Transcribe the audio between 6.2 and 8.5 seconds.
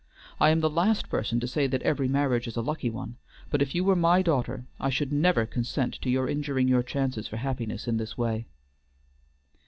injuring your chances for happiness in this way."